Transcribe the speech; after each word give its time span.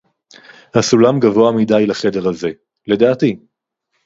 הסולם 0.75 1.19
גבוה 1.19 1.51
מדי 1.51 1.85
לחדר 1.87 2.29
הזה, 2.29 2.49
לדעתי. 2.87 3.35